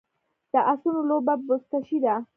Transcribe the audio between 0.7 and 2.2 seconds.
اسونو لوبه بزکشي ده